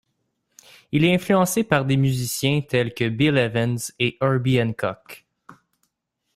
Il 0.91 1.05
est 1.05 1.13
influencé 1.13 1.63
par 1.63 1.85
des 1.85 1.95
musiciens 1.95 2.61
tels 2.61 2.91
que 2.95 3.07
Bill 3.07 3.37
Evans 3.37 3.77
et 3.99 4.17
Herbie 4.19 4.59
Hancock. 4.59 5.27